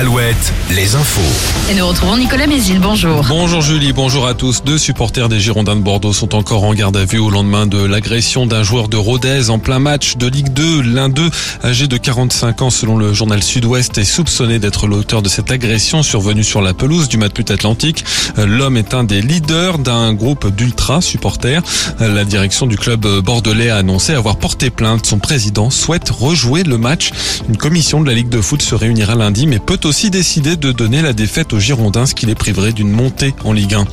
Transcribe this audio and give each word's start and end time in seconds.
Alouette, 0.00 0.54
les 0.70 0.94
infos. 0.94 1.20
Et 1.70 1.74
nous 1.74 1.86
retrouvons 1.86 2.16
Nicolas 2.16 2.46
Mézil, 2.46 2.78
bonjour. 2.80 3.22
Bonjour 3.28 3.60
Julie, 3.60 3.92
bonjour 3.92 4.26
à 4.26 4.32
tous. 4.32 4.62
Deux 4.64 4.78
supporters 4.78 5.28
des 5.28 5.38
Girondins 5.40 5.76
de 5.76 5.82
Bordeaux 5.82 6.14
sont 6.14 6.34
encore 6.34 6.64
en 6.64 6.72
garde 6.72 6.96
à 6.96 7.04
vue 7.04 7.18
au 7.18 7.28
lendemain 7.28 7.66
de 7.66 7.84
l'agression 7.84 8.46
d'un 8.46 8.62
joueur 8.62 8.88
de 8.88 8.96
Rodez 8.96 9.50
en 9.50 9.58
plein 9.58 9.78
match 9.78 10.16
de 10.16 10.26
Ligue 10.26 10.54
2. 10.54 10.80
L'un 10.80 11.10
d'eux, 11.10 11.30
âgé 11.62 11.86
de 11.86 11.98
45 11.98 12.62
ans 12.62 12.70
selon 12.70 12.96
le 12.96 13.12
journal 13.12 13.42
Sud-Ouest, 13.42 13.98
est 13.98 14.04
soupçonné 14.04 14.58
d'être 14.58 14.86
l'auteur 14.86 15.20
de 15.20 15.28
cette 15.28 15.50
agression 15.50 16.02
survenue 16.02 16.44
sur 16.44 16.62
la 16.62 16.72
pelouse 16.72 17.10
du 17.10 17.18
Matmut 17.18 17.50
Atlantique. 17.50 18.02
L'homme 18.38 18.78
est 18.78 18.94
un 18.94 19.04
des 19.04 19.20
leaders 19.20 19.78
d'un 19.78 20.14
groupe 20.14 20.48
d'ultra 20.48 21.02
supporters. 21.02 21.60
La 21.98 22.24
direction 22.24 22.66
du 22.66 22.78
club 22.78 23.06
bordelais 23.22 23.68
a 23.68 23.76
annoncé 23.76 24.14
avoir 24.14 24.36
porté 24.36 24.70
plainte. 24.70 25.04
Son 25.04 25.18
président 25.18 25.68
souhaite 25.68 26.08
rejouer 26.08 26.62
le 26.62 26.78
match. 26.78 27.10
Une 27.50 27.58
commission 27.58 28.00
de 28.00 28.06
la 28.06 28.14
Ligue 28.14 28.30
de 28.30 28.40
foot 28.40 28.62
se 28.62 28.74
réunira 28.74 29.14
lundi 29.14 29.46
mais 29.46 29.58
peut 29.58 29.76
aussi 29.90 30.08
décider 30.08 30.54
de 30.54 30.70
donner 30.70 31.02
la 31.02 31.12
défaite 31.12 31.52
aux 31.52 31.58
Girondins, 31.58 32.06
ce 32.06 32.14
qui 32.14 32.24
les 32.24 32.36
priverait 32.36 32.72
d'une 32.72 32.92
montée 32.92 33.34
en 33.44 33.52
Ligue 33.52 33.74
1. 33.74 33.84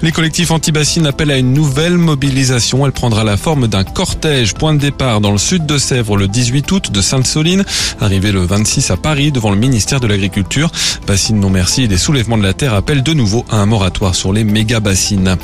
Les 0.00 0.10
collectifs 0.10 0.50
anti-bassines 0.50 1.06
appellent 1.06 1.30
à 1.30 1.36
une 1.36 1.52
nouvelle 1.52 1.98
mobilisation. 1.98 2.86
Elle 2.86 2.92
prendra 2.92 3.22
la 3.22 3.36
forme 3.36 3.68
d'un 3.68 3.84
cortège. 3.84 4.54
Point 4.54 4.72
de 4.72 4.78
départ 4.78 5.20
dans 5.20 5.30
le 5.30 5.36
sud 5.36 5.66
de 5.66 5.76
Sèvres 5.76 6.16
le 6.16 6.26
18 6.26 6.72
août 6.72 6.90
de 6.90 7.02
Sainte-Soline, 7.02 7.64
arrivé 8.00 8.32
le 8.32 8.40
26 8.40 8.90
à 8.90 8.96
Paris 8.96 9.30
devant 9.30 9.50
le 9.50 9.58
ministère 9.58 10.00
de 10.00 10.06
l'Agriculture. 10.06 10.72
Bassines 11.06 11.38
non 11.38 11.50
merci 11.50 11.82
et 11.82 11.88
des 11.88 11.98
soulèvements 11.98 12.38
de 12.38 12.42
la 12.42 12.54
terre 12.54 12.72
appellent 12.72 13.02
de 13.02 13.12
nouveau 13.12 13.44
à 13.50 13.56
un 13.56 13.66
moratoire 13.66 14.14
sur 14.14 14.32
les 14.32 14.44
méga 14.44 14.80
bassines. 14.80 15.36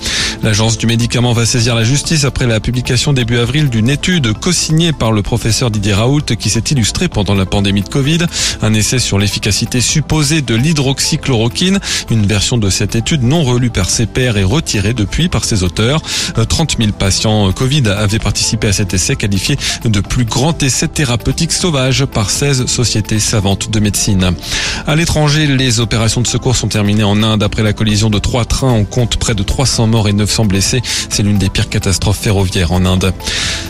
L'agence 0.42 0.78
du 0.78 0.86
médicament 0.86 1.34
va 1.34 1.44
saisir 1.44 1.74
la 1.74 1.84
justice 1.84 2.24
après 2.24 2.46
la 2.46 2.60
publication 2.60 3.12
début 3.12 3.38
avril 3.38 3.68
d'une 3.68 3.90
étude 3.90 4.32
co-signée 4.32 4.92
par 4.92 5.12
le 5.12 5.20
professeur 5.20 5.70
Didier 5.70 5.92
Raoult 5.94 6.22
qui 6.38 6.48
s'est 6.48 6.64
illustrée 6.70 7.08
pendant 7.08 7.34
la 7.34 7.44
pandémie 7.44 7.82
de 7.82 7.88
Covid. 7.88 8.20
Un 8.62 8.72
essai 8.72 8.98
sur 8.98 9.18
l'efficacité 9.18 9.80
supposée 9.98 10.42
de 10.42 10.54
l'hydroxychloroquine. 10.54 11.80
Une 12.08 12.24
version 12.24 12.56
de 12.56 12.70
cette 12.70 12.94
étude 12.94 13.24
non 13.24 13.42
relue 13.42 13.70
par 13.70 13.90
ses 13.90 14.06
pairs 14.06 14.36
et 14.36 14.44
retirée 14.44 14.94
depuis 14.94 15.28
par 15.28 15.44
ses 15.44 15.64
auteurs. 15.64 16.00
30 16.48 16.76
000 16.78 16.92
patients 16.92 17.50
Covid 17.50 17.88
avaient 17.88 18.20
participé 18.20 18.68
à 18.68 18.72
cet 18.72 18.94
essai 18.94 19.16
qualifié 19.16 19.56
de 19.84 19.98
plus 19.98 20.24
grand 20.24 20.62
essai 20.62 20.86
thérapeutique 20.86 21.50
sauvage 21.50 22.04
par 22.04 22.30
16 22.30 22.66
sociétés 22.66 23.18
savantes 23.18 23.72
de 23.72 23.80
médecine. 23.80 24.34
À 24.86 24.94
l'étranger, 24.94 25.48
les 25.48 25.80
opérations 25.80 26.20
de 26.20 26.28
secours 26.28 26.54
sont 26.54 26.68
terminées 26.68 27.02
en 27.02 27.20
Inde 27.24 27.42
après 27.42 27.64
la 27.64 27.72
collision 27.72 28.08
de 28.08 28.20
trois 28.20 28.44
trains. 28.44 28.72
On 28.72 28.84
compte 28.84 29.16
près 29.16 29.34
de 29.34 29.42
300 29.42 29.88
morts 29.88 30.08
et 30.08 30.12
900 30.12 30.44
blessés. 30.44 30.80
C'est 31.10 31.24
l'une 31.24 31.38
des 31.38 31.50
pires 31.50 31.68
catastrophes 31.68 32.20
ferroviaires 32.20 32.70
en 32.70 32.84
Inde. 32.84 33.12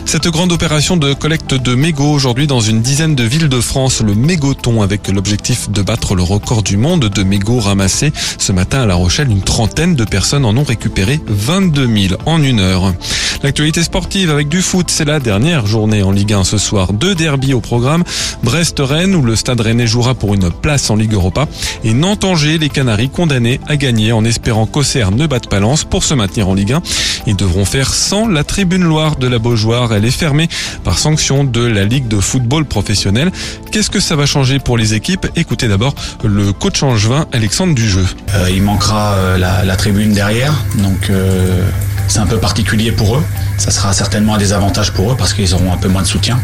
Cette 0.05 0.27
grande 0.27 0.51
opération 0.51 0.95
de 0.95 1.13
collecte 1.13 1.55
de 1.55 1.73
mégots 1.73 2.11
aujourd'hui 2.11 2.45
dans 2.45 2.59
une 2.59 2.83
dizaine 2.83 3.15
de 3.15 3.23
villes 3.23 3.49
de 3.49 3.61
France, 3.61 4.01
le 4.01 4.13
mégoton 4.13 4.83
avec 4.83 5.07
l'objectif 5.07 5.71
de 5.71 5.81
battre 5.81 6.15
le 6.15 6.18
record 6.23 6.63
du 6.63 6.77
monde 6.77 7.05
de 7.05 7.23
mégots 7.23 7.59
ramassés. 7.59 8.11
Ce 8.37 8.51
matin 8.51 8.81
à 8.81 8.85
La 8.85 8.95
Rochelle, 8.95 9.29
une 9.29 9.41
trentaine 9.41 9.95
de 9.95 10.05
personnes 10.05 10.45
en 10.45 10.55
ont 10.57 10.63
récupéré 10.63 11.19
22 11.27 11.87
000 12.09 12.21
en 12.25 12.41
une 12.41 12.59
heure. 12.59 12.93
L'actualité 13.41 13.83
sportive 13.83 14.31
avec 14.31 14.49
du 14.49 14.61
foot, 14.61 14.87
c'est 14.89 15.05
la 15.05 15.19
dernière 15.19 15.65
journée 15.65 16.03
en 16.03 16.11
Ligue 16.11 16.33
1 16.33 16.43
ce 16.43 16.57
soir. 16.57 16.91
Deux 16.91 17.15
derbies 17.15 17.53
au 17.53 17.61
programme. 17.61 18.03
Brest-Rennes 18.43 19.15
où 19.15 19.21
le 19.21 19.35
Stade 19.37 19.61
Rennais 19.61 19.87
jouera 19.87 20.13
pour 20.13 20.33
une 20.33 20.51
place 20.51 20.89
en 20.89 20.95
Ligue 20.95 21.13
Europa. 21.13 21.47
Et 21.83 21.93
Nantes-Angers, 21.93 22.57
les 22.57 22.69
Canaries 22.69 23.09
condamnés 23.09 23.61
à 23.67 23.77
gagner 23.77 24.11
en 24.11 24.25
espérant 24.25 24.65
qu'Auxerre 24.65 25.11
ne 25.11 25.25
batte 25.25 25.47
pas 25.47 25.59
Lens 25.59 25.85
pour 25.85 26.03
se 26.03 26.13
maintenir 26.13 26.49
en 26.49 26.53
Ligue 26.53 26.73
1. 26.73 26.81
Ils 27.27 27.35
devront 27.35 27.65
faire 27.65 27.93
sans 27.93 28.27
la 28.27 28.43
tribune 28.43 28.83
Loire 28.83 29.15
de 29.15 29.27
la 29.27 29.39
Beaujoire. 29.39 29.93
Elle 29.93 30.05
est 30.05 30.11
fermée 30.11 30.49
par 30.83 30.97
sanction 30.97 31.43
de 31.43 31.61
la 31.61 31.85
Ligue 31.85 32.07
de 32.07 32.19
football 32.19 32.65
professionnel. 32.65 33.31
Qu'est-ce 33.71 33.89
que 33.89 33.99
ça 33.99 34.15
va 34.15 34.25
changer 34.25 34.59
pour 34.59 34.77
les 34.77 34.95
équipes? 34.95 35.27
Écoutez 35.35 35.67
d'abord 35.67 35.95
le 36.23 36.53
coach 36.53 36.83
angevin 36.83 37.25
Alexandre 37.31 37.73
Dujeu. 37.75 38.05
Euh, 38.35 38.49
il 38.49 38.61
manquera 38.61 39.13
euh, 39.13 39.37
la, 39.37 39.75
tribune 39.75 40.13
derrière, 40.13 40.53
donc 40.79 41.09
euh, 41.09 41.63
c'est 42.07 42.19
un 42.19 42.25
peu 42.25 42.37
particulier 42.37 42.91
pour 42.91 43.17
eux. 43.17 43.23
Ça 43.57 43.71
sera 43.71 43.93
certainement 43.93 44.35
un 44.35 44.37
désavantage 44.37 44.93
pour 44.93 45.11
eux 45.11 45.15
parce 45.17 45.33
qu'ils 45.33 45.53
auront 45.53 45.73
un 45.73 45.77
peu 45.77 45.87
moins 45.87 46.01
de 46.01 46.07
soutien. 46.07 46.39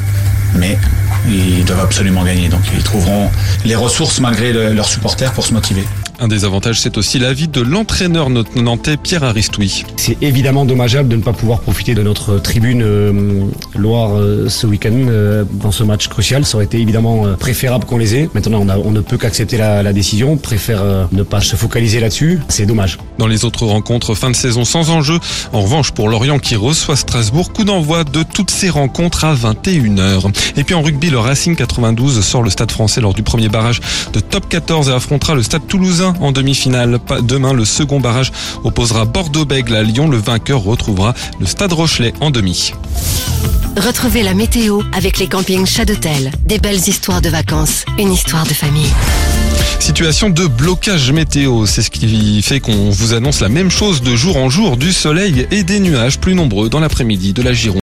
Mais 0.56 0.78
ils 1.28 1.66
doivent 1.66 1.82
absolument 1.82 2.24
gagner. 2.24 2.50
Donc 2.50 2.62
ils 2.74 2.84
trouveront 2.84 3.30
les 3.66 3.76
ressources 3.76 4.20
malgré 4.20 4.54
le, 4.54 4.74
leurs 4.74 4.88
supporters 4.88 5.32
pour 5.34 5.46
se 5.46 5.54
motiver. 5.54 5.86
Un 6.20 6.30
des 6.30 6.46
avantages, 6.46 6.80
c'est 6.80 6.98
aussi 6.98 7.20
l'avis 7.20 7.50
de 7.50 7.60
l'entraîneur 7.60 8.30
nantais 8.30 8.96
Pierre 8.96 9.26
Aristoui. 9.26 9.84
C'est 9.98 10.18
évidemment 10.22 10.64
dommageable 10.64 11.10
de 11.10 11.18
ne 11.18 11.22
pas 11.22 11.34
pouvoir 11.34 11.60
profiter 11.60 11.94
de 11.94 12.02
notre 12.02 12.38
tribune 12.40 12.82
euh, 12.84 13.46
Loire 13.76 14.16
euh, 14.16 14.48
ce 14.48 14.66
week-end 14.66 14.94
euh, 14.94 15.44
dans 15.52 15.72
ce 15.72 15.84
match 15.84 16.08
crucial. 16.08 16.46
Ça 16.46 16.56
aurait 16.56 16.66
été 16.66 16.80
évidemment 16.80 17.26
préférable 17.38 17.86
qu'on 17.86 17.98
les 17.98 18.16
ait. 18.16 18.30
Maintenant, 18.34 18.60
on, 18.62 18.70
a, 18.70 18.78
on 18.78 18.92
ne 18.92 19.02
peut 19.02 19.18
qu'accepter 19.18 19.58
la, 19.58 19.84
la, 19.84 19.92
décision. 19.92 20.34
On 20.34 20.38
préfère 20.38 20.82
ne 21.12 21.24
pas 21.24 21.42
se 21.42 21.56
focaliser 21.56 22.00
là-dessus. 22.00 22.40
C'est 22.48 22.66
dommage. 22.66 22.98
Dans 23.18 23.28
les 23.28 23.44
autres 23.44 23.66
rencontres, 23.66 24.16
fin 24.16 24.30
de 24.30 24.36
saison 24.36 24.64
sans 24.64 24.92
enjeu. 24.92 25.20
En 25.52 25.62
revanche, 25.62 25.92
pour 25.92 26.08
Lorient 26.08 26.40
qui 26.40 26.56
reçoit 26.56 26.96
Strasbourg, 26.96 27.52
coup 27.52 27.66
d'envoi 27.66 28.04
de 28.06 28.24
toutes 28.24 28.52
ces 28.52 28.70
rencontres 28.70 29.26
à 29.26 29.36
21h. 29.36 30.34
Et 30.56 30.64
puis 30.64 30.76
en 30.76 30.82
rugby, 30.82 31.10
le 31.10 31.20
Racing 31.20 31.56
92 31.56 32.22
sort 32.24 32.44
le 32.44 32.50
stade 32.50 32.72
français 32.72 33.02
lors 33.02 33.14
du 33.14 33.24
premier 33.24 33.50
barrage 33.50 33.82
de 34.14 34.20
top 34.20 34.48
14 34.48 34.90
et 34.90 34.94
affrontera 34.94 35.36
le 35.36 35.44
stade 35.44 35.68
toulousain 35.68 36.05
en 36.20 36.32
demi-finale. 36.32 37.00
Demain, 37.24 37.54
le 37.54 37.66
second 37.66 38.00
barrage 38.00 38.32
opposera 38.64 39.06
Bordeaux-Bègle 39.06 39.76
à 39.76 39.84
Lyon. 39.84 40.08
Le 40.08 40.18
vainqueur 40.18 40.64
retrouvera 40.64 41.14
le 41.40 41.46
Stade 41.46 41.74
Rochelet 41.74 42.14
en 42.22 42.32
demi. 42.32 42.74
Retrouvez 43.78 44.24
la 44.24 44.34
météo 44.34 44.82
avec 44.94 45.18
les 45.18 45.28
campings 45.28 45.66
Chadotel. 45.66 46.32
Des 46.46 46.60
belles 46.60 46.88
histoires 46.88 47.22
de 47.22 47.30
vacances, 47.30 47.86
une 48.00 48.12
histoire 48.12 48.46
de 48.46 48.54
famille. 48.54 48.92
Situation 49.80 50.30
de 50.30 50.48
blocage 50.48 51.12
météo, 51.12 51.66
c'est 51.66 51.82
ce 51.82 51.90
qui 51.90 52.42
fait 52.42 52.60
qu'on 52.60 52.90
vous 52.90 53.14
annonce 53.14 53.42
la 53.42 53.50
même 53.50 53.70
chose 53.70 54.02
de 54.02 54.16
jour 54.16 54.38
en 54.38 54.50
jour, 54.50 54.78
du 54.78 54.94
soleil 54.94 55.46
et 55.52 55.64
des 55.64 55.80
nuages 55.80 56.20
plus 56.20 56.34
nombreux 56.34 56.70
dans 56.70 56.80
l'après-midi 56.80 57.34
de 57.34 57.42
la 57.42 57.54
Gironde. 57.54 57.74